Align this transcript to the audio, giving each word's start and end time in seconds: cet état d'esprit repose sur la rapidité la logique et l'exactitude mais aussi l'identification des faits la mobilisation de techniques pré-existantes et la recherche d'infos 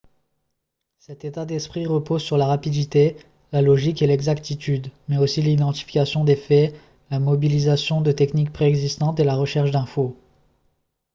cet 0.97 1.25
état 1.25 1.45
d'esprit 1.45 1.85
repose 1.85 2.23
sur 2.23 2.35
la 2.35 2.47
rapidité 2.47 3.17
la 3.51 3.61
logique 3.61 4.01
et 4.01 4.07
l'exactitude 4.07 4.89
mais 5.07 5.19
aussi 5.19 5.43
l'identification 5.43 6.23
des 6.23 6.35
faits 6.35 6.73
la 7.11 7.19
mobilisation 7.19 8.01
de 8.01 8.11
techniques 8.11 8.51
pré-existantes 8.51 9.19
et 9.19 9.23
la 9.23 9.35
recherche 9.35 9.69
d'infos 9.69 10.17